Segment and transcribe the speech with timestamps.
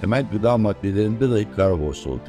[0.00, 2.28] temel gıda maddelerinde dahi karbonhidrat.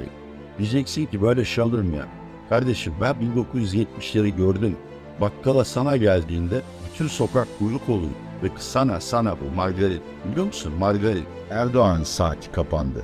[0.58, 2.08] Diyeceksin ki böyle şey olur mu ya?
[2.50, 3.16] Kardeşim ben
[3.56, 4.76] 1970'leri gördüm.
[5.22, 8.10] Bakkala sana geldiğinde bütün sokak kuyruk olur.
[8.44, 13.04] Ve sana sana bu margaret biliyor musun margaret Erdoğan'ın saati kapandı.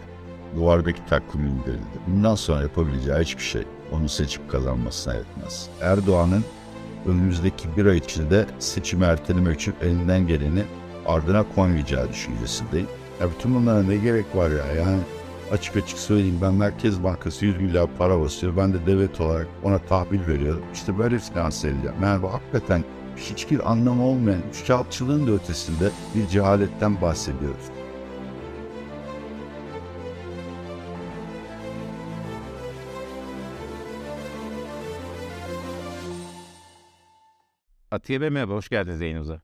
[0.56, 2.00] Duvardaki takvim indirildi.
[2.08, 5.70] Bundan sonra yapabileceği hiçbir şey onu seçip kazanmasına yetmez.
[5.82, 6.44] Erdoğan'ın
[7.06, 10.64] önümüzdeki bir ay içinde seçimi ertelemek için elinden geleni
[11.06, 12.88] ardına koymayacağı düşüncesindeyim.
[13.22, 15.00] Ya bütün bunlara ne gerek var ya yani
[15.52, 18.58] açık açık söyleyeyim ben Merkez Bankası 100 milyar para basıyor.
[18.58, 20.64] Ben de devlet olarak ona tahvil veriyorum.
[20.74, 21.96] İşte böyle finanse edeceğim.
[22.02, 22.84] Yani bu hakikaten
[23.18, 27.66] hiçbir anlamı olmayan üçkağıtçılığın da ötesinde bir cehaletten bahsediyoruz.
[37.92, 39.42] Atiye Bey merhaba, hoş geldiniz yayınımıza.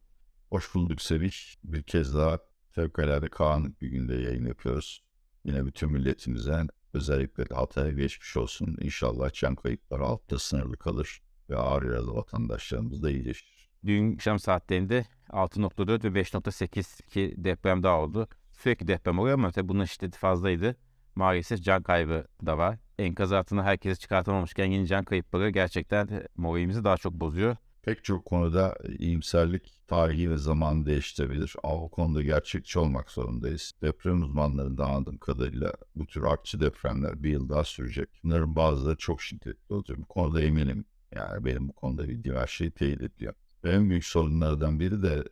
[0.49, 1.57] Hoş bulduk Sevinç.
[1.63, 5.03] Bir kez daha fevkalade karanlık bir günde yayın yapıyoruz.
[5.45, 8.77] Yine bütün milletimize özellikle Hatay'a geçmiş olsun.
[8.81, 13.69] İnşallah can kayıpları altta sınırlı kalır ve ağır yaralı vatandaşlarımız da iyileşir.
[13.85, 18.27] Dün akşam saatlerinde 6.4 ve 5.8 ki deprem daha oldu.
[18.51, 20.75] Sürekli deprem oluyor ama tabii bunun şiddeti fazlaydı.
[21.15, 22.77] Maalesef can kaybı da var.
[22.99, 27.55] Enkaz altına herkesi çıkartamamışken yeni can kayıpları gerçekten moralimizi daha çok bozuyor.
[27.89, 31.55] Pek çok konuda iyimserlik tarihi ve zaman değiştirebilir.
[31.63, 33.73] Ama bu konuda gerçekçi olmak zorundayız.
[33.81, 38.09] Deprem uzmanlarından anladığım kadarıyla bu tür artçı depremler bir yıl daha sürecek.
[38.23, 39.97] Bunların bazıları çok şiddetli olacak.
[39.97, 40.85] Bu konuda eminim.
[41.15, 43.33] Yani benim bu konuda bildiğim her şeyi teyit ediyor.
[43.63, 45.23] En büyük sorunlardan biri de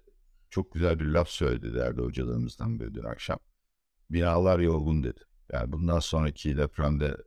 [0.50, 3.40] çok güzel bir laf söyledi değerli hocalarımızdan biri dün akşam.
[4.10, 5.20] Binalar yorgun dedi.
[5.54, 7.18] Yani bundan sonraki depremde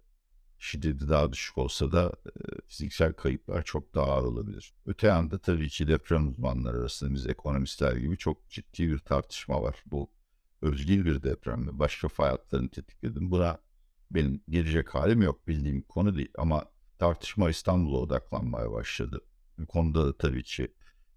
[0.60, 2.12] şiddeti daha düşük olsa da
[2.68, 4.74] fiziksel kayıplar çok daha ağır olabilir.
[4.86, 9.82] Öte yanda tabii ki deprem uzmanları arasında biz ekonomistler gibi çok ciddi bir tartışma var.
[9.86, 10.10] Bu
[10.62, 11.78] özgür bir deprem mi?
[11.78, 13.30] Başka fay tetikledim.
[13.30, 13.58] Buna
[14.10, 16.64] benim girecek halim yok bildiğim konu değil ama
[16.98, 19.20] tartışma İstanbul'a odaklanmaya başladı.
[19.58, 20.68] Bu konuda da tabii ki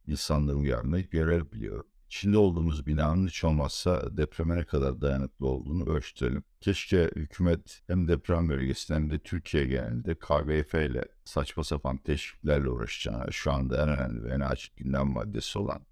[0.07, 1.87] insanları uyarmayı görev biliyorum.
[2.13, 6.44] İçinde olduğumuz binanın hiç olmazsa depreme ne kadar dayanıklı olduğunu ölçtürelim.
[6.62, 13.31] Keşke hükümet hem deprem bölgesinde hem de Türkiye genelinde KGF ile saçma sapan teşviklerle uğraşacağına
[13.31, 15.85] şu anda en önemli ve en açık gündem maddesi olan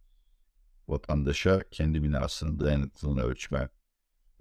[0.87, 3.69] vatandaşa kendi binasının dayanıklılığını ölçme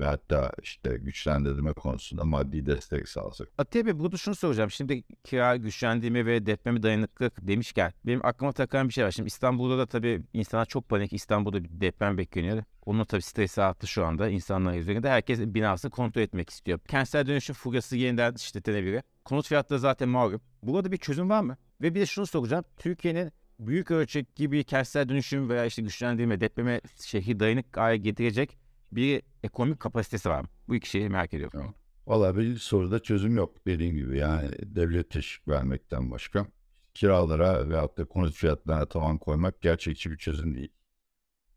[0.01, 3.49] ve hatta işte güçlendirme konusunda maddi destek sağlasak.
[3.59, 4.71] Atiye Bey burada şunu soracağım.
[4.71, 9.11] Şimdi kira güçlendirme ve depreme dayanıklılık demişken benim aklıma takılan bir şey var.
[9.11, 11.13] Şimdi İstanbul'da da tabii insanlar çok panik.
[11.13, 12.63] İstanbul'da bir deprem bekleniyor.
[12.87, 15.11] Onun tabii stresi arttı şu anda insanlar üzerinde.
[15.11, 16.79] Herkes binasını kontrol etmek istiyor.
[16.89, 19.03] Kentsel dönüşüm furyası yeniden şiddetlenebilir.
[19.25, 20.41] Konut fiyatları zaten malum.
[20.63, 21.57] Burada bir çözüm var mı?
[21.83, 22.65] Ve bir de şunu soracağım.
[22.79, 28.59] Türkiye'nin büyük ölçek gibi kentsel dönüşüm veya işte güçlendirme, depreme şehri dayanık hale getirecek
[28.93, 30.47] bir ekonomik kapasitesi var?
[30.69, 31.59] Bu iki şeyi merak ediyorum.
[31.61, 31.75] Tamam.
[32.07, 36.47] Valla bir soruda çözüm yok dediğim gibi yani devlet teşvik vermekten başka
[36.95, 40.73] kiralara veyahut da konut fiyatlarına tavan koymak gerçekçi bir çözüm değil.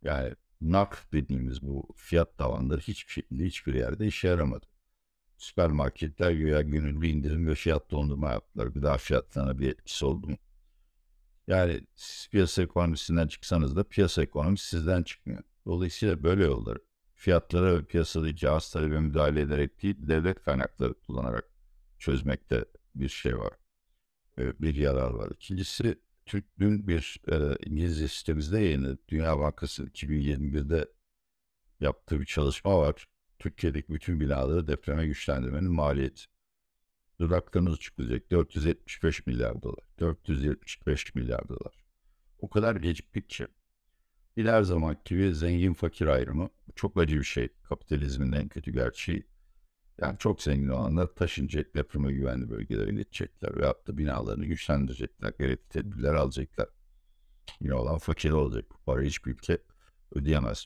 [0.02, 4.66] Yani NAK dediğimiz bu fiyat tavanları hiçbir şekilde hiçbir yerde işe yaramadı.
[5.38, 8.68] Süpermarketler güya gönüllü indirim ve fiyat dondurma yaptılar.
[8.68, 10.38] Gıda fiyatlarına bir etkisi oldu mu?
[11.48, 15.44] Yani siz piyasa ekonomisinden çıksanız da piyasa ekonomisi sizden çıkmıyor.
[15.66, 16.80] Dolayısıyla böyle yolları
[17.24, 21.50] fiyatlara ve piyasadaki arz talebe müdahale ederek değil, devlet kaynakları kullanarak
[22.00, 23.54] çözmekte bir şey var.
[24.38, 25.32] E, bir yarar var.
[25.32, 30.88] İkincisi, Türk dün bir e, İngilizce sitemizde yayını Dünya Bankası 2021'de
[31.80, 33.08] yaptığı bir çalışma var.
[33.40, 36.24] Türkiye'deki bütün binaları depreme güçlendirmenin maliyeti.
[37.20, 39.86] Dudaklarınız çıkacak 475 milyar dolar.
[40.00, 41.86] 475 milyar dolar.
[42.40, 43.48] O kadar geciktik ki.
[44.38, 47.50] Bir zaman gibi zengin fakir ayrımı çok acı bir şey.
[47.64, 49.28] Kapitalizmin en kötü gerçeği.
[50.02, 56.14] Yani çok zengin olanlar taşınacak, depreme güvenli bölgelere iletecekler veyahut da binalarını güçlendirecekler, gerekli tedbirler
[56.14, 56.70] alacaklar.
[57.62, 58.66] Yine olan fakir olacak.
[58.72, 59.58] Bu parayı hiçbir ülke
[60.16, 60.66] ödeyemez.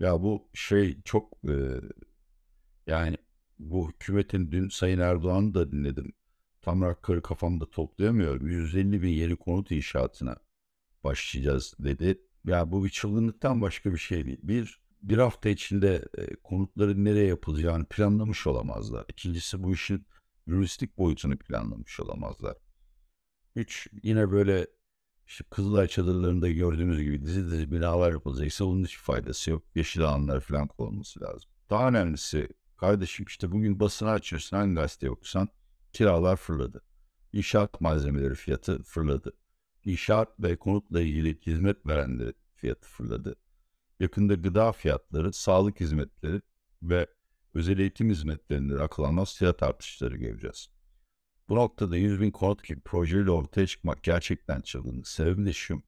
[0.00, 1.54] Ya bu şey çok e,
[2.86, 3.16] yani
[3.58, 6.12] bu hükümetin dün Sayın Erdoğan'ı da dinledim.
[6.62, 8.48] Tam rakamları kafamda toplayamıyorum.
[8.48, 10.36] 150 bin yeni konut inşaatına
[11.04, 12.20] başlayacağız dedi.
[12.44, 14.38] Ya bu bir çılgınlıktan başka bir şey değil.
[14.42, 19.04] Bir, bir hafta içinde e, konutların nereye yapılacağını planlamış olamazlar.
[19.08, 20.06] İkincisi bu işin
[20.50, 22.56] lojistik boyutunu planlamış olamazlar.
[23.56, 24.66] Üç, yine böyle
[25.26, 29.64] işte Kızılay çadırlarında gördüğümüz gibi dizi dizi binalar yapılacaksa bunun hiç faydası yok.
[29.74, 31.50] Yeşil alanlar falan konulması lazım.
[31.70, 35.48] Daha önemlisi kardeşim işte bugün basını açıyorsun hangi gazete okusan
[35.92, 36.82] kiralar fırladı.
[37.32, 39.32] İnşaat malzemeleri fiyatı fırladı.
[39.84, 43.36] İnşaat ve konutla ilgili hizmet verenlerin fiyatı fırladı.
[44.00, 46.42] Yakında gıda fiyatları, sağlık hizmetleri
[46.82, 47.06] ve
[47.54, 50.68] özel eğitim hizmetlerinde akıl almaz fiyat artışları göreceğiz.
[51.48, 55.02] Bu noktada 100 bin konut gibi projeyle ortaya çıkmak gerçekten çılgın.
[55.02, 55.82] Sebebi de şu.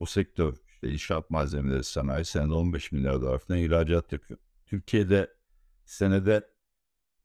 [0.00, 4.40] O sektör, işte inşaat malzemeleri sanayi senede 15 milyar dolar falan ihracat yapıyor.
[4.66, 5.34] Türkiye'de
[5.84, 6.50] senede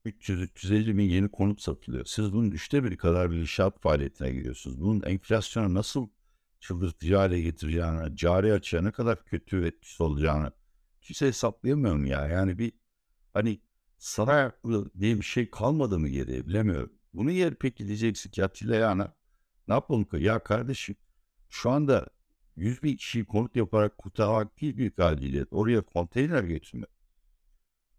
[0.06, 2.06] 300-350 bin yeni konut satılıyor.
[2.06, 4.82] Siz bunun üçte biri kadar bir inşaat faaliyetine giriyorsunuz.
[4.82, 6.10] Bunun enflasyona nasıl
[6.68, 10.52] çıldırtıcı hale getireceğini, cari açığa ne kadar kötü etkisi olacağını
[11.02, 12.28] kimse hesaplayamıyor mu ya?
[12.28, 12.74] Yani bir
[13.34, 13.62] hani
[13.98, 14.52] sana
[15.00, 16.94] diye bir şey kalmadı mı geriye bilemiyorum.
[17.14, 19.04] Bunu yer peki diyeceksin ki Atilla yani
[19.68, 20.18] ne yapalım ki?
[20.18, 20.96] Ya kardeşim
[21.50, 22.08] şu anda
[22.56, 25.48] 100 bin kişiyi konut yaparak kurtarmak değil büyük aciliyet.
[25.52, 26.90] Oraya konteyner getirmek.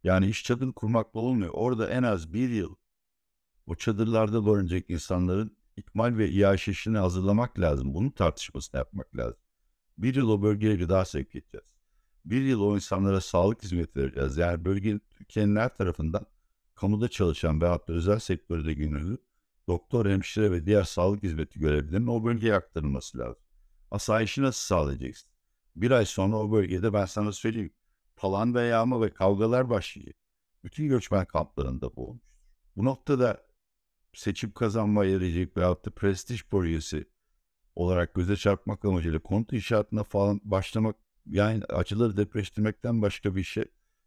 [0.04, 1.50] Yani iş çadır kurmakla olmuyor.
[1.54, 2.76] Orada en az bir yıl
[3.66, 7.94] o çadırlarda barınacak insanların ikmal ve iaşeşini hazırlamak lazım.
[7.94, 9.40] Bunun tartışmasını yapmak lazım.
[9.98, 11.66] Bir yıl o bölgeye gıda sevk edeceğiz.
[12.24, 14.36] Bir yıl o insanlara sağlık hizmeti vereceğiz.
[14.36, 16.26] Yani bölge Türkiye'nin her tarafından
[16.74, 19.18] kamuda çalışan veyahut da özel sektörde gönüllü
[19.68, 23.42] doktor, hemşire ve diğer sağlık hizmeti görevlilerinin o bölgeye aktarılması lazım.
[23.90, 25.30] Asayişi nasıl sağlayacaksın?
[25.76, 27.72] Bir ay sonra o bölgede ben sana söyleyeyim
[28.16, 30.16] talan ve yağma ve kavgalar başlayacak.
[30.64, 32.22] Bütün göçmen kamplarında bu olmuş.
[32.76, 33.45] Bu noktada
[34.16, 37.08] seçim kazanma yarayacak veyahut da prestij projesi
[37.74, 40.96] olarak göze çarpmak amacıyla konut inşaatına falan başlamak
[41.26, 43.64] yani acıları depreştirmekten başka bir şey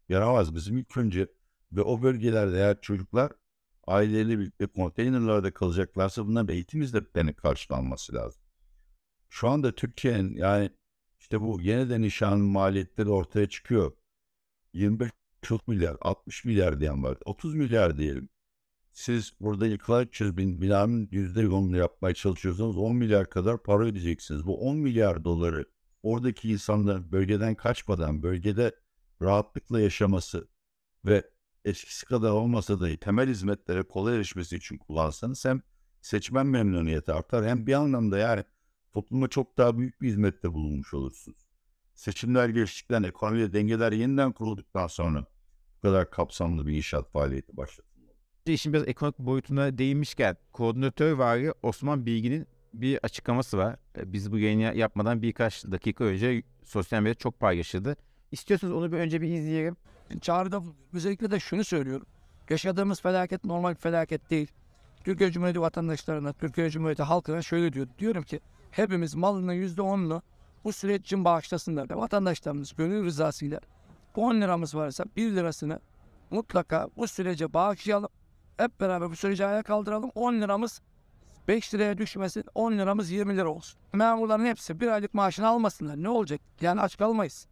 [0.08, 0.54] yaramaz.
[0.54, 1.28] Bizim ilk önce
[1.72, 3.32] ve o bölgelerde eğer çocuklar
[3.86, 8.42] aileleriyle birlikte konteynerlarda kalacaklarsa bunların eğitim hizmetlerinin karşılanması lazım.
[9.28, 10.70] Şu anda Türkiye'nin yani
[11.20, 13.92] işte bu yeniden inşanın maliyetleri ortaya çıkıyor.
[14.72, 15.10] 25
[15.66, 17.18] milyar, 60 milyar diyen var.
[17.24, 18.28] 30 milyar diyelim.
[18.92, 24.46] Siz burada yıkılan 300 bin binanın %10'unu yapmaya çalışıyorsanız 10 milyar kadar para ödeyeceksiniz.
[24.46, 25.66] Bu 10 milyar doları
[26.02, 28.74] oradaki insanların bölgeden kaçmadan bölgede
[29.22, 30.48] rahatlıkla yaşaması
[31.04, 31.30] ve
[31.64, 35.62] eskisi kadar olmasa da temel hizmetlere kolay erişmesi için kullansanız hem
[36.00, 38.44] seçmen memnuniyeti artar hem bir anlamda yani
[38.92, 41.50] topluma çok daha büyük bir hizmette bulunmuş olursunuz.
[41.94, 45.26] Seçimler geçtikten, ekonomide dengeler yeniden kurulduktan sonra
[45.76, 47.89] bu kadar kapsamlı bir inşaat faaliyeti başlatılmalı.
[48.46, 53.76] İşin biraz ekonomik boyutuna değinmişken koordinatör vari Osman Bilgin'in bir açıklaması var.
[53.96, 57.96] E, biz bu yayını yapmadan birkaç dakika önce sosyal medyada çok paylaşıldı.
[58.32, 59.76] İstiyorsanız onu bir önce bir izleyelim.
[60.20, 62.06] Çağrıda özellikle de şunu söylüyorum.
[62.50, 64.52] Yaşadığımız felaket normal felaket değil.
[65.04, 67.86] Türkiye Cumhuriyeti vatandaşlarına, Türkiye Cumhuriyeti halkına şöyle diyor.
[67.98, 68.40] Diyorum ki
[68.70, 70.22] hepimiz malının yüzde onunu
[70.64, 71.90] bu süreç için bağışlasınlar.
[71.90, 73.60] Ve vatandaşlarımız gönül rızasıyla
[74.16, 75.80] 10 liramız varsa 1 lirasını
[76.30, 78.08] mutlaka bu sürece bağışlayalım.
[78.60, 80.10] Hep beraber bu süreci ayağa kaldıralım.
[80.14, 80.80] 10 liramız
[81.48, 82.44] 5 liraya düşmesin.
[82.54, 83.80] 10 liramız 20 lira olsun.
[83.92, 86.02] Memurların hepsi bir aylık maaşını almasınlar.
[86.02, 86.40] Ne olacak?
[86.60, 87.46] Yani aç kalmayız.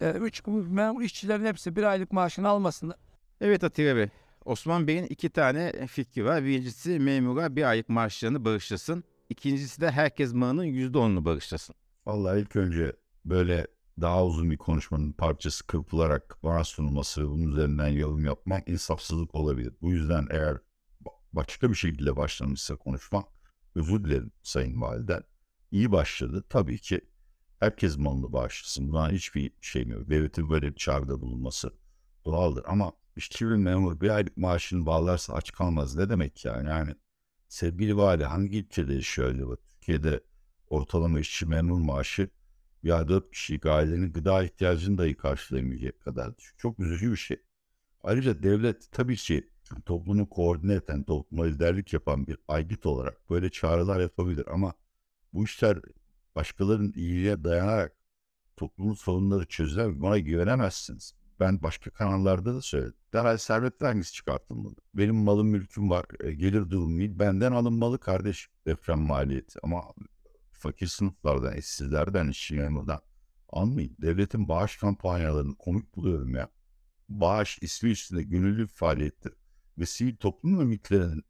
[0.00, 2.96] 3 ee, memur işçilerin hepsi bir aylık maaşını almasınlar.
[3.40, 4.08] Evet Atilla Bey.
[4.44, 6.44] Osman Bey'in iki tane fikri var.
[6.44, 9.04] Birincisi memura bir aylık maaşlarını bağışlasın.
[9.28, 11.74] İkincisi de herkes malının %10'unu bağışlasın.
[12.06, 12.92] Vallahi ilk önce
[13.24, 13.66] böyle
[14.00, 19.74] daha uzun bir konuşmanın parçası kırpılarak bana sunulması ve bunun üzerinden yorum yapmak insafsızlık olabilir.
[19.82, 20.58] Bu yüzden eğer
[21.32, 23.24] başka bir şekilde başlamışsa konuşma
[23.74, 25.22] özür dilerim Sayın Validen.
[25.70, 26.44] İyi başladı.
[26.48, 27.00] Tabii ki
[27.60, 28.88] herkes malını bağışlasın.
[28.88, 30.10] Buna hiçbir şey yok.
[30.10, 31.70] Devletin böyle bir çağrıda bulunması
[32.24, 32.64] doğaldır.
[32.68, 35.96] Ama işçi memur bir aylık maaşını bağlarsa aç kalmaz.
[35.96, 36.68] Ne demek yani?
[36.68, 36.94] Yani
[37.48, 39.56] sevgili vali hangi ülkede yaşıyor?
[39.70, 40.20] Türkiye'de
[40.68, 42.30] ortalama işçi memur maaşı
[42.84, 46.58] ya dört kişilik ailenin gıda ihtiyacını dahi karşılayamayacak kadar düşük.
[46.58, 47.42] Çok üzücü bir şey.
[48.02, 49.50] Ayrıca devlet tabii ki
[49.86, 54.72] toplumu koordine eden, topluma liderlik yapan bir aygıt olarak böyle çağrılar yapabilir ama
[55.32, 55.78] bu işler
[56.36, 57.96] başkalarının iyiliğe dayanarak
[58.56, 61.14] toplumun sorunları çözer buna güvenemezsiniz.
[61.40, 62.94] Ben başka kanallarda da söyledim.
[63.12, 64.74] Derhal servet vergisi çıkartılmalı.
[64.94, 67.18] Benim malım mülküm var, e, gelir durum değil.
[67.18, 69.58] Benden alınmalı kardeş deprem maliyeti.
[69.62, 69.82] Ama
[70.64, 73.00] fakir sınıflardan, işsizlerden, işçi memurdan
[73.48, 73.96] almayın.
[74.02, 76.48] Devletin bağış kampanyalarını komik buluyorum ya.
[77.08, 79.32] Bağış ismi üstünde gönüllü faaliyettir.
[79.78, 81.22] Ve sivil toplum örgütlerinin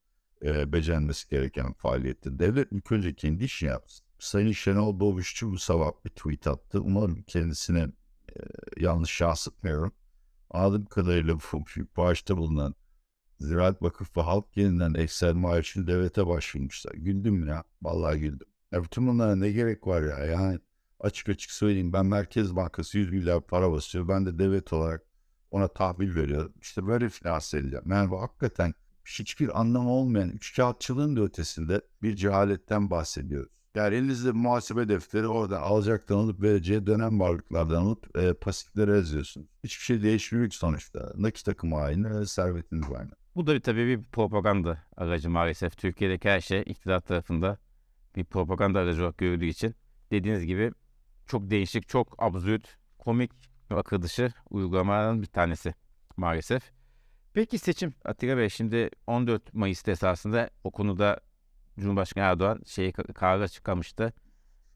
[0.43, 2.39] e, becermesi gereken faaliyettir.
[2.39, 4.07] Devlet ilk önce kendi işini yapsın.
[4.19, 6.81] Sayın Şenol Doğuşçu bu sabah bir tweet attı.
[6.81, 7.89] Umarım kendisine
[8.29, 8.41] e,
[8.81, 9.93] yanlış yansıtmıyorum.
[10.51, 11.65] Anladığım kadarıyla bu
[11.97, 12.75] bağışta bulunan
[13.41, 16.95] Ziraat Vakıf ve Halk yeniden ekselma için devlete başvurmuşlar.
[16.95, 17.65] Güldüm ya.
[17.83, 18.54] Vallahi güldüm.
[18.75, 20.25] Ya bütün bunlara ne gerek var ya?
[20.25, 20.59] Yani
[21.01, 24.09] açık açık söyleyeyim ben Merkez Bankası 100 milyar para basıyor.
[24.09, 25.03] Ben de devlet olarak
[25.51, 26.53] ona tahvil veriyorum.
[26.61, 27.85] İşte böyle finanse edeceğim.
[27.91, 33.53] Yani bu hakikaten hiçbir anlamı olmayan üç kağıtçılığın da ötesinde bir cehaletten bahsediyoruz.
[33.75, 39.49] Yani elinizde muhasebe defteri oradan alacaktan alıp vereceği dönem varlıklardan alıp e, pasiflere yazıyorsun.
[39.65, 41.13] Hiçbir şey değişmiyor ki sonuçta.
[41.17, 43.11] Nakit akımı aynı, servetiniz aynı.
[43.37, 45.77] Bu da bir, tabii bir propaganda aracı maalesef.
[45.79, 47.59] Türkiye'deki her şey iktidar tarafında
[48.17, 49.75] bir propaganda aracı olarak görüldüğü için
[50.11, 50.73] dediğiniz gibi
[51.27, 53.31] çok değişik, çok absürt, komik,
[53.71, 55.75] akıl dışı uygulamaların bir tanesi
[56.17, 56.73] maalesef.
[57.33, 61.21] Peki seçim Atilla Bey şimdi 14 Mayıs'ta esasında o konuda
[61.81, 64.13] Cumhurbaşkanı Erdoğan şeyi kararı açıklamıştı.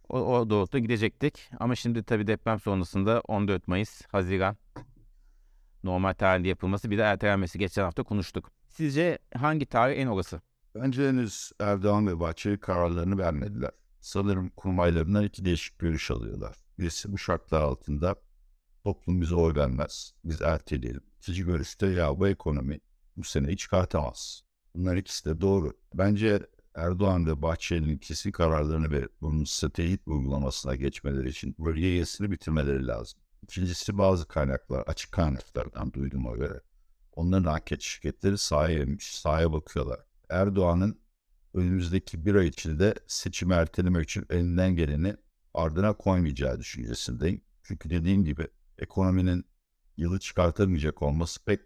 [0.09, 1.51] O, o doğrultuda gidecektik.
[1.61, 4.57] Ama şimdi tabii deprem sonrasında 14 Mayıs, Haziran
[5.85, 8.51] normal tarihinde yapılması bir de ertelenmesi geçen hafta konuştuk.
[8.69, 10.41] Sizce hangi tarih en olası?
[10.83, 13.71] Bence henüz Erdoğan ve Bahçeli kararlarını vermediler.
[14.01, 16.57] Sanırım kurmaylarından iki değişik görüş alıyorlar.
[16.79, 18.17] Birisi bu şartlar altında
[18.85, 20.15] toplum bize oy vermez.
[20.25, 21.03] Biz erteleyelim.
[21.19, 22.81] İkinci görüşte ya bu ekonomi
[23.17, 24.43] bu sene hiç çıkartamaz.
[24.75, 25.73] Bunlar ikisi de doğru.
[25.95, 33.21] Bence Erdoğan ve Bahçeli'nin kesin kararlarını verip bunun stratejik uygulamasına geçmeleri için bölge bitirmeleri lazım.
[33.43, 36.61] İkincisi bazı kaynaklar, açık kaynaklardan duyduğuma göre
[37.13, 40.08] onların anket şirketleri sahaya sahaya bakıyorlar.
[40.31, 41.01] Erdoğan'ın
[41.55, 45.17] önümüzdeki bir ay içinde seçimi ertelemek için elinden geleni
[45.55, 47.41] ardına koymayacağı düşüncesindeyim.
[47.63, 48.47] Çünkü dediğim gibi
[48.79, 49.45] ekonominin
[49.97, 51.61] yılı çıkartamayacak olması pek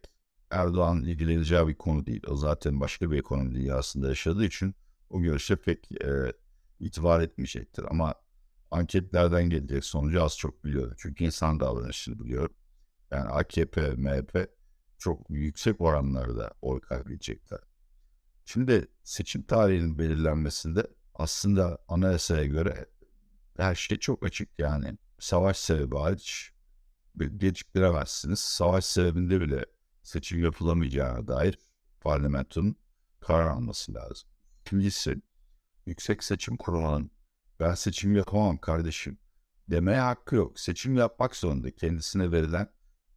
[0.51, 2.23] Erdoğan'ın ilgileneceği bir konu değil.
[2.29, 4.75] O zaten başka bir ekonomi dünyasında yaşadığı için
[5.11, 6.33] o görüşe pek e,
[6.81, 7.85] itibar etmeyecektir.
[7.91, 8.15] Ama
[8.71, 10.95] anketlerden gelecek sonucu az çok biliyorum.
[10.99, 12.55] Çünkü insan davranışını biliyorum.
[13.11, 14.49] Yani AKP, MHP
[14.99, 17.61] çok yüksek oranlarda oy kaybedecekler.
[18.53, 22.87] Şimdi seçim tarihinin belirlenmesinde aslında anayasaya göre
[23.57, 24.99] her şey çok açık yani.
[25.19, 26.53] Savaş sebebi hariç
[27.37, 28.39] geciktiremezsiniz.
[28.39, 29.67] Savaş sebebinde bile
[30.03, 31.59] seçim yapılamayacağına dair
[32.01, 32.77] parlamentonun
[33.21, 34.29] karar alması lazım.
[34.61, 35.23] İkincisi,
[35.87, 37.11] Yüksek Seçim Kurulu'nun
[37.61, 39.19] ben seçim yapamam kardeşim
[39.71, 40.61] demeye hakkı yok.
[40.61, 41.71] Seçim yapmak zorunda.
[41.71, 42.69] Kendisine verilen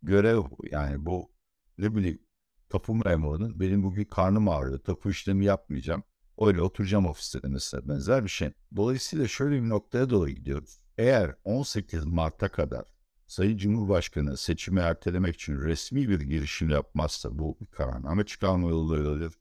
[0.03, 0.57] görev bu.
[0.71, 1.31] Yani bu
[1.77, 2.24] ne bileyim
[2.69, 4.79] tapu memurunun benim bugün karnım ağrıyor.
[4.79, 6.03] Tapu işlemi yapmayacağım.
[6.41, 8.51] Öyle oturacağım ofiste demesine benzer bir şey.
[8.75, 10.79] Dolayısıyla şöyle bir noktaya doğru gidiyoruz.
[10.97, 12.95] Eğer 18 Mart'a kadar
[13.27, 19.33] Sayın Cumhurbaşkanı seçimi ertelemek için resmi bir girişim yapmazsa bu kararname çıkarma yollarıdır.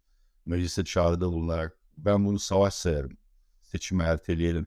[0.47, 3.17] Meclise çağrıda bulunarak ben bunu savaş sayarım.
[3.63, 4.67] Seçimi erteleyelim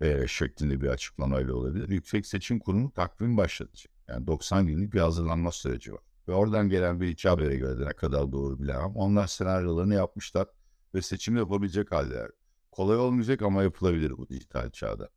[0.00, 1.88] e, şeklinde bir açıklamayla olabilir.
[1.88, 3.92] Yüksek Seçim Kurulu takvim başlatacak.
[4.08, 6.02] Yani 90 günlük bir hazırlanma süreci var.
[6.28, 8.92] Ve oradan gelen bir iki habere göre ne kadar doğru bilemem.
[8.94, 10.46] Onlar senaryolarını yapmışlar
[10.94, 12.30] ve seçim yapabilecek haldeler.
[12.70, 15.08] Kolay olmayacak ama yapılabilir bu dijital çağda.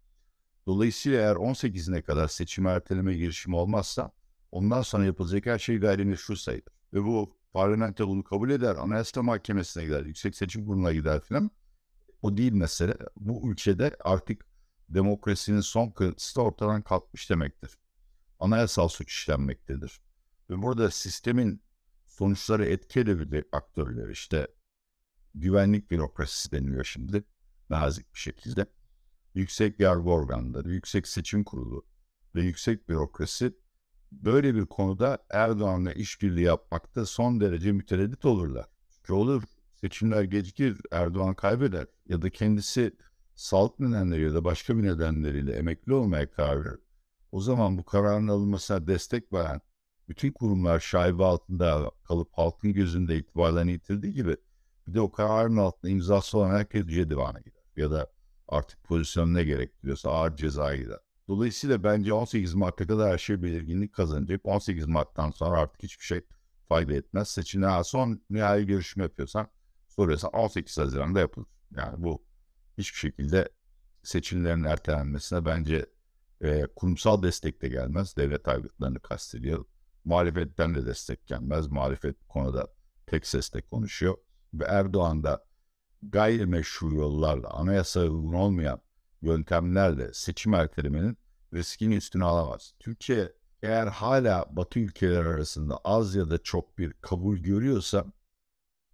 [0.67, 4.11] Dolayısıyla eğer 18'ine kadar seçim erteleme girişimi olmazsa
[4.51, 6.73] ondan sonra yapılacak her şey gayrimeşru sayılır.
[6.93, 11.51] Ve bu parlamento bunu kabul eder, anayasa mahkemesine gider, yüksek seçim kuruluna gider filan.
[12.21, 12.97] O değil mesele.
[13.15, 14.45] Bu ülkede artık
[14.89, 17.77] demokrasinin son kırıntısı ortadan kalkmış demektir.
[18.39, 20.01] Anayasal suç işlenmektedir.
[20.49, 21.61] Ve burada sistemin
[22.05, 24.47] sonuçları etki edebilecek aktörler işte
[25.35, 27.23] güvenlik bürokrasisi deniliyor şimdi
[27.69, 28.65] nazik bir şekilde.
[29.33, 31.85] Yüksek yargı organları, yüksek seçim kurulu
[32.35, 33.53] ve yüksek bürokrasi
[34.11, 38.65] böyle bir konuda Erdoğan'la işbirliği yapmakta son derece mütereddit olurlar.
[38.89, 42.95] Çünkü olur seçimler gecikir, Erdoğan kaybeder ya da kendisi
[43.35, 46.79] sağlık nedenleri ya da başka bir nedenleriyle emekli olmaya karar verir.
[47.31, 49.61] O zaman bu kararın alınmasına destek veren
[50.07, 54.37] bütün kurumlar şaibe altında kalıp halkın gözünde itibarlarını yitirdiği gibi
[54.87, 57.63] bir de o kararın altında imzası olan herkes divana gider.
[57.75, 58.11] Ya da
[58.47, 60.99] artık pozisyon ne gerektiriyorsa ağır ceza gider.
[61.27, 64.41] Dolayısıyla bence 18 Mart'a kadar her şey belirginlik kazanacak.
[64.43, 66.21] 18 Mart'tan sonra artık hiçbir şey
[66.69, 67.29] fayda etmez.
[67.29, 69.47] Seçimler son nihai görüşme yapıyorsan
[69.87, 71.47] soruyorsan 18 Haziran'da yapılır.
[71.71, 72.23] Yani bu
[72.77, 73.49] hiçbir şekilde
[74.03, 75.85] seçimlerin ertelenmesine bence
[76.41, 78.17] e, kurumsal destek de gelmez.
[78.17, 79.65] Devlet aygıtlarını kastediyor.
[80.05, 81.67] Muhalefetten de destek gelmez.
[81.67, 82.67] Muhalefet konuda
[83.07, 84.17] tek sesle konuşuyor.
[84.53, 85.45] Ve Erdoğan da
[86.03, 88.81] gayrimeşru yollarla, anayasa uygun olmayan
[89.21, 91.17] yöntemlerle seçim ertelemenin
[91.53, 92.73] riskini üstüne alamaz.
[92.79, 93.33] Türkiye
[93.63, 98.05] eğer hala Batı ülkeler arasında az ya da çok bir kabul görüyorsa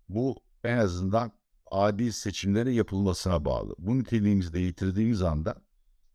[0.10, 1.32] bu en azından
[1.72, 3.76] adil seçimlerin yapılmasına bağlı.
[3.78, 5.56] Bu niteliğimizde yitirdiğimiz anda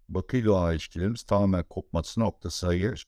[0.09, 3.07] Batı ile olan ilişkilerimiz tamamen kopması noktasına gelir.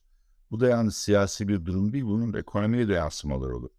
[0.51, 3.69] Bu da yani siyasi bir durum değil, bunun ekonomiye de yansımaları olur.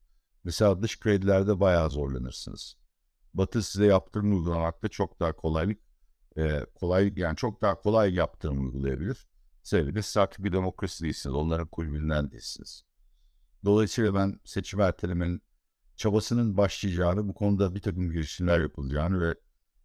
[0.45, 2.77] Mesela dış kredilerde bayağı zorlanırsınız.
[3.35, 5.79] Batı size yaptırım uygulamakta çok daha kolaylık,
[6.37, 9.29] e, kolay yani çok daha kolay yaptırım uygulayabilir.
[9.63, 12.85] Sebebi siz artık bir demokrasi değilsiniz, onların kulübünden değilsiniz.
[13.65, 15.43] Dolayısıyla ben seçim ertelemenin
[15.97, 19.35] çabasının başlayacağını, bu konuda bir takım girişimler yapılacağını ve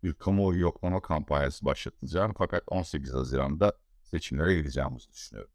[0.03, 2.33] bir kamuoyu yoklama kampanyası başlatılacağım.
[2.37, 3.73] Fakat 18 Haziran'da
[4.03, 5.54] seçimlere gideceğimizi düşünüyorum.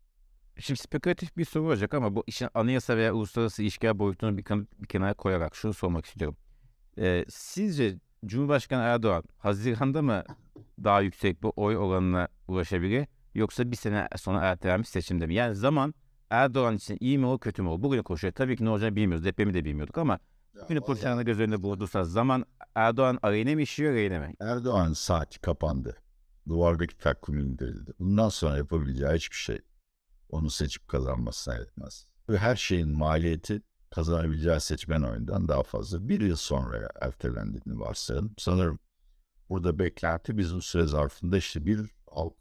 [0.58, 4.68] Şimdi spekülatif bir soru olacak ama bu işin anayasa veya uluslararası ilişkiler boyutunu bir, kan-
[4.78, 6.36] bir kenara koyarak şunu sormak istiyorum.
[6.98, 10.22] Ee, sizce Cumhurbaşkanı Erdoğan Haziran'da mı
[10.84, 15.34] daha yüksek bir oy oranına ulaşabilir yoksa bir sene sonra ertelenmiş seçimde mi?
[15.34, 15.94] Yani zaman
[16.30, 17.82] Erdoğan için iyi mi olur kötü mü olur?
[17.82, 19.24] Bugünün koşulları tabii ki ne olacağını bilmiyoruz.
[19.24, 20.18] Depremi de bilmiyorduk ama
[20.64, 24.34] bugünün koşullarını göz önünde bulundursa zaman Erdoğan aleyhine mi işiyor aleyhine mi?
[24.40, 25.96] Erdoğan saati kapandı.
[26.48, 27.92] Duvardaki takvim indirildi.
[27.98, 29.58] Bundan sonra yapabileceği hiçbir şey
[30.30, 32.06] onu seçip kazanmasına yetmez.
[32.28, 36.08] Ve her şeyin maliyeti kazanabileceği seçmen oyundan daha fazla.
[36.08, 38.34] Bir yıl sonra ertelendiğini varsayalım.
[38.38, 38.78] Sanırım
[39.48, 42.34] burada beklenti bizim süre zarfında işte bir halk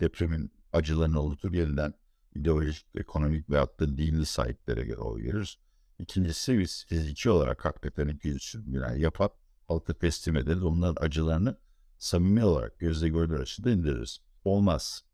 [0.00, 1.94] depremin acılarını unutur yeniden
[2.34, 5.56] ideolojik, ekonomik veyahut da dini sahiplere göre oy veririz.
[5.98, 9.32] İkincisi biz fiziki olarak hakikaten iki yüz yani yapıp
[9.68, 10.62] halka teslim ederiz.
[10.62, 11.58] Onların acılarını
[11.98, 14.18] samimi olarak gözle görülür açıda indiririz.
[14.44, 15.04] Olmaz.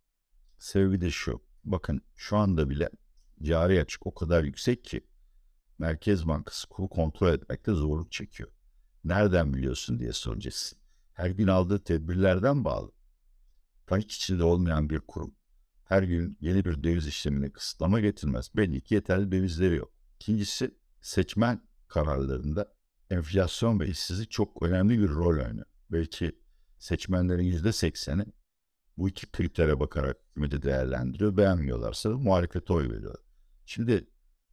[0.59, 1.46] Sebebi de şu.
[1.67, 2.91] Bakın şu anda bile
[3.43, 5.07] cari açık o kadar yüksek ki
[5.79, 8.51] Merkez Bankası kuru kontrol etmekte zorluk çekiyor.
[9.05, 10.79] Nereden biliyorsun diye soracaksın.
[11.13, 12.93] Her gün aldığı tedbirlerden bağlı.
[13.87, 15.35] Panik içinde olmayan bir kurum
[15.87, 18.51] her gün yeni bir döviz işlemine kısıtlama getirmez.
[18.57, 19.93] Belli ki yeterli dövizleri yok.
[20.15, 22.75] İkincisi seçmen kararlarında
[23.11, 25.67] enflasyon ve işsizlik çok önemli bir rol oynuyor.
[25.91, 26.33] Belki
[26.79, 28.25] seçmenlerin yüzde sekseni
[28.97, 31.37] bu iki kritere bakarak hükümeti değerlendiriyor.
[31.37, 33.23] Beğenmiyorlarsa da muhalefete oy veriyorlar.
[33.67, 34.07] Şimdi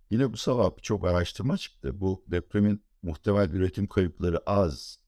[0.10, 2.02] yine bu sabah çok araştırma çıktı.
[2.02, 5.00] Bu depremin muhtemel üretim kayıpları az.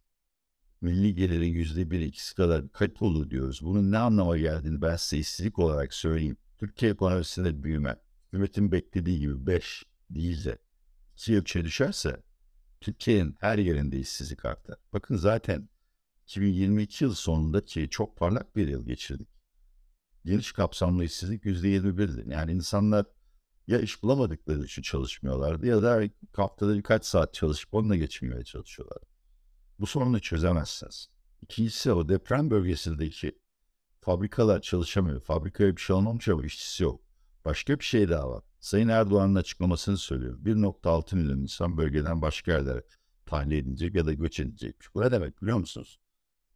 [0.81, 3.59] Milli gelirin yüzde bir ikisi kadar kayıp olur diyoruz.
[3.63, 6.37] Bunun ne anlama geldiğini ben size işsizlik olarak söyleyeyim.
[6.57, 7.95] Türkiye ekonomisinde büyüme,
[8.27, 10.57] hükümetin beklediği gibi 5 değil de
[11.15, 12.23] 2 ölçüye düşerse
[12.81, 14.77] Türkiye'nin her yerinde işsizlik artar.
[14.93, 15.69] Bakın zaten
[16.25, 19.27] 2022 yıl sonundaki çok parlak bir yıl geçirdik.
[20.25, 22.31] Geniş kapsamlı işsizlik %21'di.
[22.31, 23.05] Yani insanlar
[23.67, 26.03] ya iş bulamadıkları için çalışmıyorlardı ya da
[26.35, 28.97] haftada birkaç saat çalışıp onunla geçinmeye çalışıyorlar.
[29.79, 31.09] Bu sorunu çözemezsiniz.
[31.41, 33.39] İkincisi o deprem bölgesindeki
[34.01, 35.21] fabrikalar çalışamıyor.
[35.21, 37.01] Fabrikaya bir şey olmamış ama işçisi yok.
[37.45, 38.43] Başka bir şey daha var.
[38.59, 40.39] Sayın Erdoğan'ın açıklamasını söylüyor.
[40.43, 42.83] 1.6 milyon insan bölgeden başka yerlere
[43.25, 44.95] tahliye edilecek ya da göç edilecekmiş.
[44.95, 45.99] Bu ne demek biliyor musunuz?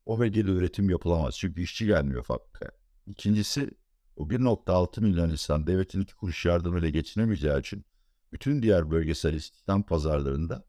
[0.06, 2.72] O bölgede üretim yapılamaz çünkü işçi gelmiyor fabrikaya.
[3.08, 3.72] İkincisi
[4.16, 7.86] o 1.6 milyon insan devletin iki kuruş yardımıyla geçinemeyeceği için
[8.32, 10.66] bütün diğer bölgesel istihdam pazarlarında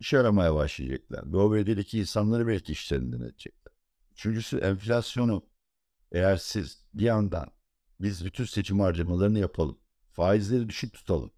[0.00, 1.32] iş aramaya başlayacaklar.
[1.32, 3.72] Ve o bölgedeki insanları belki işlerinden edecekler.
[4.12, 5.46] Üçüncüsü enflasyonu
[6.12, 7.48] eğer siz bir yandan
[8.00, 9.78] biz bütün seçim harcamalarını yapalım,
[10.10, 11.30] faizleri düşük tutalım.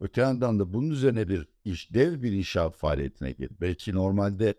[0.00, 3.50] Öte yandan da bunun üzerine bir iş, dev bir inşaat faaliyetine gir.
[3.60, 4.54] Belki normalde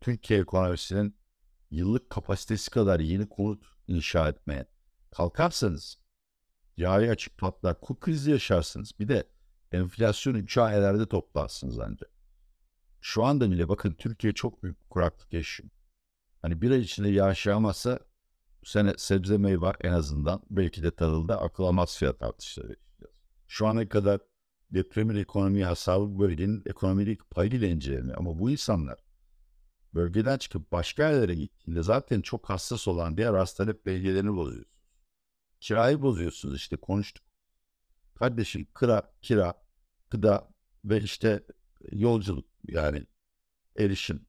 [0.00, 1.16] Türkiye ekonomisinin
[1.74, 4.66] yıllık kapasitesi kadar yeni konut inşa etmeye
[5.10, 5.98] kalkarsanız
[6.78, 8.92] cari açık patlar, kur krizi yaşarsınız.
[8.98, 9.28] Bir de
[9.72, 12.10] enflasyonu 3 aylarda toplarsınız ancak.
[13.00, 15.70] Şu anda bile bakın Türkiye çok büyük kuraklık yaşıyor.
[16.42, 17.98] Hani bir ay içinde yağış yağmazsa
[18.62, 23.22] bu sene sebze meyve en azından belki de tarılda akıl almaz fiyat artışları yaşayacağız.
[23.48, 24.20] Şu ana kadar
[24.70, 28.18] depremin ekonomiye hasarlı bölgenin ekonomik payıyla inceleniyor.
[28.18, 29.03] Ama bu insanlar
[29.94, 34.74] bölgeden çıkıp başka yerlere gittiğinde zaten çok hassas olan diğer hastalık belgelerini bozuyorsunuz.
[35.60, 37.24] Kirayı bozuyorsunuz işte konuştuk.
[38.14, 39.54] Kardeşim kira, kira,
[40.10, 40.48] gıda
[40.84, 41.44] ve işte
[41.92, 43.06] yolculuk yani
[43.78, 44.26] erişim.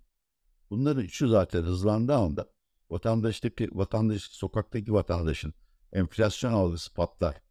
[0.69, 2.49] Bunların üçü zaten hızlandığı anda
[2.89, 5.53] vatandaştaki, vatandaş, sokaktaki vatandaşın
[5.93, 7.41] enflasyon algısı patlar.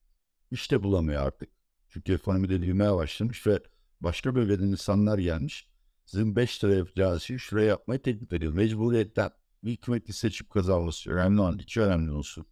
[0.50, 1.48] İşte bulamıyor artık.
[1.88, 3.60] Çünkü ekonomide büyümeye başlamış ve
[4.00, 5.68] başka bölgeden insanlar gelmiş.
[6.04, 8.52] Sizin 5 lira yapacağınız şeyi şuraya yapmayı teklif ediyor.
[8.52, 9.30] Mecburiyetten
[9.64, 12.44] bir hükümeti seçip kazanması önemli olan iki önemli unsur.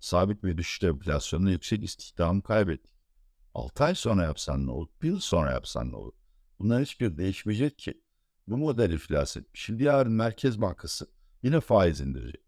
[0.00, 2.94] Sabit ve düşük enflasyonla yüksek istihdamı kaybettik.
[3.54, 4.88] 6 ay sonra yapsan ne olur?
[5.02, 6.12] Bir yıl sonra yapsan ne olur?
[6.58, 8.02] Bunların hiçbir değişmeyecek ki.
[8.48, 9.62] Bu model iflas etmiş.
[9.62, 11.10] Şimdi yarın Merkez Bankası
[11.42, 12.42] yine faiz indirecek.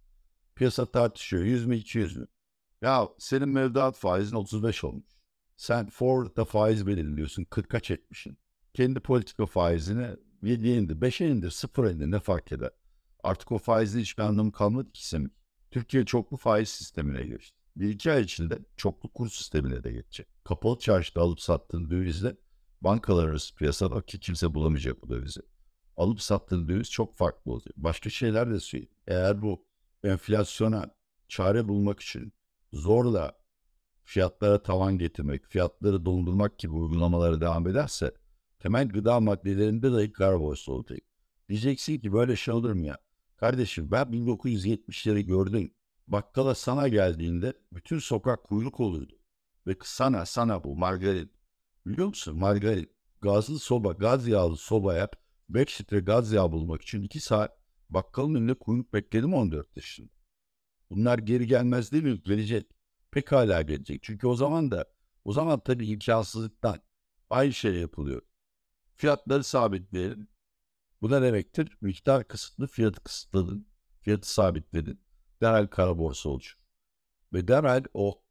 [0.55, 1.45] Piyasa tartışıyor.
[1.45, 2.27] 100 mü 200 mü?
[2.83, 5.07] Ya senin mevduat faizin 35 olmuş.
[5.57, 7.45] Sen forward'da faiz belirliyorsun.
[7.45, 8.39] 40'a çekmişsin.
[8.75, 12.71] Kendi politika faizini 7'ye indir, 5'e indir, 0'a indir ne fark eder?
[13.23, 15.33] Artık o faizin hiçbir anlamı kalmadı ki senin.
[15.71, 17.57] Türkiye çoklu faiz sistemine geçti.
[17.77, 20.27] Bir iki ay içinde çoklu kur sistemine de geçecek.
[20.45, 22.37] Kapalı çarşıda alıp sattığın dövizle
[22.81, 25.41] bankalar arası piyasada ki kimse bulamayacak bu dövizi.
[25.97, 27.75] Alıp sattığın döviz çok farklı olacak.
[27.77, 28.93] Başka şeyler de söyleyeyim.
[29.07, 29.65] Eğer bu
[30.05, 30.95] enflasyona
[31.29, 32.33] çare bulmak için
[32.73, 33.41] zorla
[34.05, 38.15] fiyatlara tavan getirmek, fiyatları dondurmak gibi uygulamalara devam ederse
[38.61, 40.99] temel gıda maddelerinde dahi kar borsası olacak.
[41.49, 42.99] Diyeceksin ki böyle şey olur mu ya?
[43.37, 45.75] Kardeşim ben 1970'leri gördüm.
[46.09, 49.19] Bakkala sana geldiğinde bütün sokak kuyruk oluyordu.
[49.67, 51.33] Ve sana sana bu margarin.
[51.87, 52.91] Biliyor musun margarin?
[53.21, 55.09] Gazlı soba, gaz yağlı sobaya
[55.49, 57.59] 5 litre gaz yağı bulmak için 2 saat
[57.91, 60.11] bakkalın önünde kuyruk bekledim 14 yaşında.
[60.91, 62.23] Bunlar geri gelmez değil mi?
[62.23, 62.67] Gelecek.
[63.11, 64.03] Pekala gelecek.
[64.03, 64.85] Çünkü o zaman da
[65.25, 66.79] o zaman tabii imkansızlıktan
[67.31, 68.23] aynı şey yapılıyor.
[69.01, 70.29] Fiyatları sabitleyelim.
[71.03, 71.79] Bu ne demektir?
[71.81, 73.67] Miktar kısıtlı, fiyatı kısıtladın.
[74.01, 75.01] Fiyatı sabitledin.
[75.41, 76.57] Derhal kara borsa olacak.
[77.33, 78.23] Ve derhal o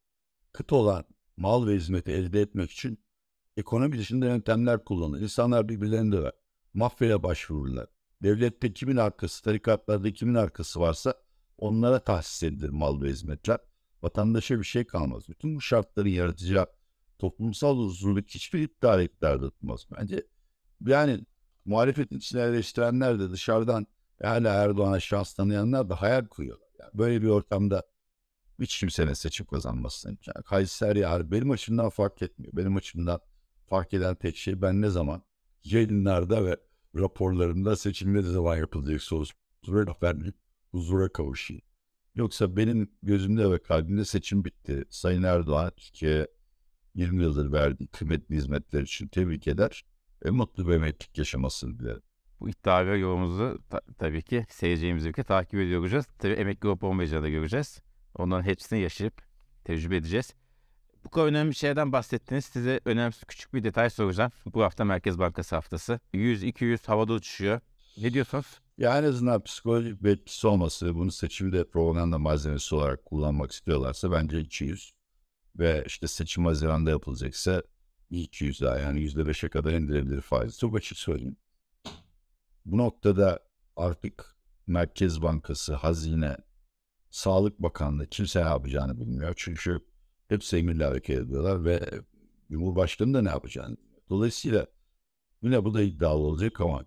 [0.53, 1.05] kıt olan
[1.37, 3.03] mal ve hizmeti elde etmek için
[3.57, 5.21] ekonomi dışında yöntemler kullanır.
[5.21, 6.31] İnsanlar birbirlerini döver.
[6.73, 7.87] Mafyaya başvururlar.
[8.23, 11.13] Devlette kimin arkası, tarikatlarda kimin arkası varsa
[11.57, 13.59] onlara tahsis edilir mal ve hizmetler.
[14.01, 15.29] Vatandaşa bir şey kalmaz.
[15.29, 16.67] Bütün bu şartların yaratacağı
[17.19, 19.87] toplumsal huzurluk hiçbir iktidar iktidar tutmaz.
[19.91, 20.25] Bence
[20.85, 21.25] yani
[21.65, 23.87] muhalefetin içine eleştirenler de dışarıdan
[24.23, 26.69] hala Erdoğan'a şans tanıyanlar da hayal kuruyorlar.
[26.79, 27.83] Yani böyle bir ortamda
[28.59, 30.11] hiç kimsenin seçim kazanmasını.
[30.11, 32.53] Yani Kayseri yani benim açımdan fark etmiyor.
[32.55, 33.19] Benim açımdan
[33.67, 35.23] fark eden tek şey ben ne zaman
[35.63, 36.57] yayınlarda ve
[36.95, 40.35] raporlarında seçim ne zaman yapılacak sorusuna vermeyip
[40.71, 41.63] huzura kavuşayım.
[42.15, 44.85] Yoksa benim gözümde ve kalbimde seçim bitti.
[44.89, 46.27] Sayın Erdoğan Türkiye'ye
[46.95, 49.85] 20 yıldır verdiği kıymetli hizmetler için tebrik eder
[50.25, 52.01] ve mutlu bir emeklilik yaşamasını dilerim.
[52.39, 56.05] Bu iddia ve yorumumuzu ta- tabii ki seyircilerimiz birlikte takip ediyor olacağız.
[56.19, 57.79] Tabii emekli olup olmayacağını da göreceğiz.
[58.15, 59.21] Onların hepsini yaşayıp
[59.65, 60.33] tecrübe edeceğiz.
[61.05, 62.45] Bu kadar önemli şeyden bahsettiniz.
[62.45, 64.31] Size önemli küçük bir detay soracağım.
[64.45, 65.99] Bu hafta Merkez Bankası haftası.
[66.13, 67.59] 100-200 havada uçuşuyor.
[67.97, 68.59] Ne diyorsunuz?
[68.77, 74.39] Ya en azından psikolojik bir etkisi olması bunu seçimde propaganda malzemesi olarak kullanmak istiyorlarsa bence
[74.39, 74.93] 200.
[75.55, 77.63] Ve işte seçim Haziran'da yapılacaksa
[78.09, 80.59] 200 daha yani %5'e kadar indirebilir faiz.
[80.59, 81.37] Çok açık söyleyeyim.
[82.65, 83.39] Bu noktada
[83.75, 84.35] artık
[84.67, 86.37] Merkez Bankası, Hazine,
[87.09, 89.33] Sağlık Bakanlığı kimse ne yapacağını bilmiyor.
[89.37, 89.79] Çünkü
[90.27, 91.89] hepsi emirle hareket ediyorlar ve
[92.51, 93.77] Cumhurbaşkanı da ne yapacağını.
[94.09, 94.67] Dolayısıyla
[95.41, 96.85] yine bu da iddialı olacak ama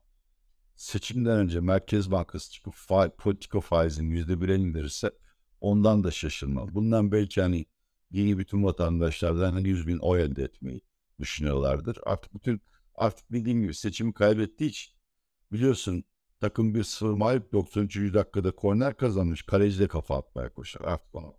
[0.76, 5.10] seçimden önce Merkez Bankası çıkıp fa politika faizini yüzde bire indirirse
[5.60, 6.74] ondan da şaşırmam.
[6.74, 7.66] Bundan belki hani
[8.10, 10.80] yeni bütün vatandaşlardan hani 100 bin oy elde etmeyi
[11.22, 11.98] düşünüyorlardır.
[12.04, 12.62] Artık bütün
[12.94, 14.94] artık dediğim gibi seçimi kaybettiği için
[15.52, 16.04] biliyorsun
[16.40, 17.96] takım bir sıfır mağlup 93.
[17.96, 19.42] dakikada korner kazanmış.
[19.42, 20.80] Kaleci de kafa atmaya koşar.
[20.80, 21.32] Artık ona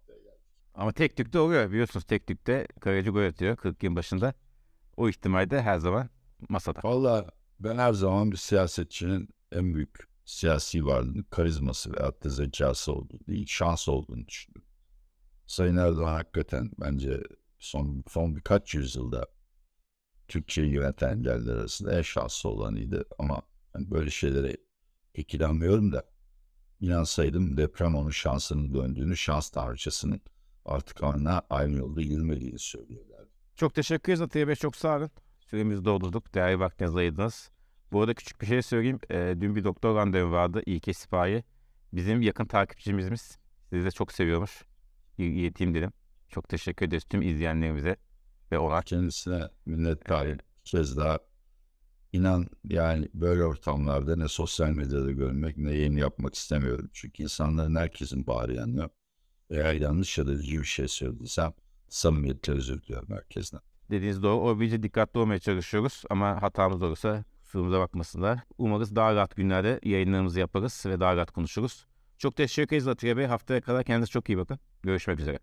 [0.74, 1.72] Ama tek tükte oluyor.
[1.72, 4.34] Biliyorsunuz tek tükte kaleci gol atıyor 40 yıl başında.
[4.98, 6.10] O ihtimal de her zaman
[6.50, 6.80] masada.
[6.84, 13.28] Valla ben her zaman bir siyasetçinin en büyük siyasi varlığının karizması ve hatta zekası olduğunu
[13.28, 14.68] değil, şans olduğunu düşünüyorum.
[15.48, 17.24] Sayın Erdoğan hakikaten bence
[17.60, 19.26] son, son birkaç yüzyılda
[20.34, 23.06] Türkiye'yi yöneten yerler arasında en şanslı olanıydı.
[23.20, 23.42] Ama
[23.74, 24.58] hani böyle şeylere
[25.14, 26.04] pek inanmıyorum da
[26.80, 30.22] inansaydım deprem onun şansının döndüğünü, şans tanrıçasının
[30.66, 33.28] artık onunla aynı yolda yürümediğini söylüyorlar.
[33.56, 34.56] Çok teşekkür ederiz Atiye Bey.
[34.56, 35.12] Çok sağ olun.
[35.40, 36.34] Süremizi doldurduk.
[36.34, 37.52] Değerli vaktinizi ayırdınız.
[37.92, 39.00] Bu arada küçük bir şey söyleyeyim.
[39.12, 40.62] Ee, dün bir doktor randevu vardı.
[40.66, 41.44] İlke Sipahi.
[41.94, 43.38] Bizim yakın takipçimizimiz.
[43.70, 44.64] Sizi de çok seviyormuş.
[45.18, 45.92] İl- İleteyim dedim.
[46.30, 47.96] Çok teşekkür ederiz tüm izleyenlerimize
[48.54, 48.82] ve ona.
[48.82, 50.38] Kendisine minnettarım.
[50.66, 51.20] Kez daha
[52.14, 56.90] inan yani böyle ortamlarda ne sosyal medyada görmek ne yayın yapmak istemiyorum.
[56.94, 58.90] Çünkü insanların herkesin bağrı yanıyor.
[59.50, 61.54] Eğer yanlış ya da üzücü bir şey söylediysem
[61.90, 63.60] samimiyetle özür diliyorum herkesten.
[63.92, 64.42] Dediğiniz doğru.
[64.42, 68.40] O bilgi dikkatli olmaya çalışıyoruz ama hatamız olursa kusurumuza bakmasınlar.
[68.58, 71.86] Umarız daha rahat günlerde yayınlarımızı yaparız ve daha rahat konuşuruz.
[72.18, 73.26] Çok teşekkür ederiz Atiye Bey.
[73.26, 74.60] Haftaya kadar kendinize çok iyi bakın.
[74.84, 75.40] Görüşmek üzere.